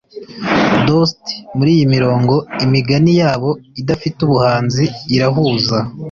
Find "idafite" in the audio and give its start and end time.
3.81-4.17